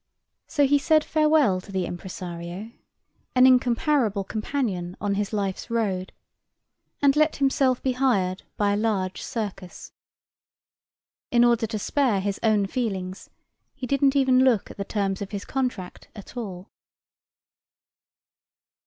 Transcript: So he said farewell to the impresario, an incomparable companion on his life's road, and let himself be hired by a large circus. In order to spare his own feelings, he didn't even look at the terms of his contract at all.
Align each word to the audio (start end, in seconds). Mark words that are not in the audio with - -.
So 0.47 0.65
he 0.65 0.79
said 0.79 1.03
farewell 1.03 1.61
to 1.61 1.71
the 1.71 1.85
impresario, 1.85 2.71
an 3.35 3.45
incomparable 3.45 4.23
companion 4.23 4.97
on 4.99 5.13
his 5.13 5.31
life's 5.31 5.69
road, 5.69 6.11
and 7.03 7.15
let 7.15 7.35
himself 7.35 7.83
be 7.83 7.91
hired 7.91 8.41
by 8.57 8.73
a 8.73 8.77
large 8.77 9.21
circus. 9.21 9.93
In 11.29 11.43
order 11.43 11.67
to 11.67 11.77
spare 11.77 12.19
his 12.19 12.39
own 12.41 12.65
feelings, 12.65 13.29
he 13.75 13.85
didn't 13.85 14.15
even 14.15 14.43
look 14.43 14.71
at 14.71 14.77
the 14.77 14.83
terms 14.85 15.21
of 15.21 15.29
his 15.29 15.45
contract 15.45 16.07
at 16.15 16.35
all. 16.35 16.71